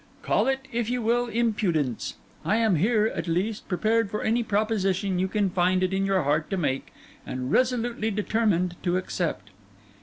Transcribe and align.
Call 0.23 0.47
it, 0.47 0.61
if 0.71 0.89
you 0.89 0.99
will, 0.99 1.27
impudence; 1.27 2.15
I 2.43 2.55
am 2.55 2.77
here, 2.77 3.13
at 3.15 3.27
least, 3.27 3.67
prepared 3.67 4.09
for 4.09 4.23
any 4.23 4.41
proposition 4.41 5.19
you 5.19 5.27
can 5.27 5.51
find 5.51 5.83
it 5.83 5.93
in 5.93 6.07
your 6.07 6.23
heart 6.23 6.49
to 6.49 6.57
make, 6.57 6.91
and 7.23 7.51
resolutely 7.51 8.09
determined 8.09 8.77
to 8.81 8.97
accept. 8.97 9.51